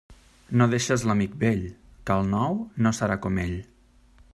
[0.61, 1.61] No deixes l'amic vell,
[2.09, 3.59] que el nou no serà com ell.